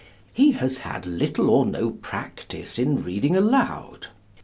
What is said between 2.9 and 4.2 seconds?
reading aloud.